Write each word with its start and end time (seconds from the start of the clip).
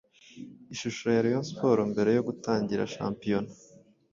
Ishusho 0.73 1.05
ya 1.13 1.23
Rayon 1.25 1.45
Sports 1.49 1.87
mbere 1.91 2.09
yo 2.17 2.21
gutangira 2.27 2.89
shampiyona 2.95 3.49